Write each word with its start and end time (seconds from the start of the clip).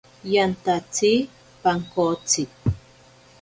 Yantatsi 0.33 1.11
pankotsi. 1.61 2.41